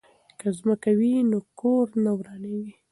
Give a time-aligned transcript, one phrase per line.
[0.39, 2.73] که ځمکه وي نو کور نه ورانیږي.